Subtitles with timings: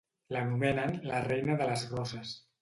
[0.35, 2.35] L'anomenen "La Reina de les Roses".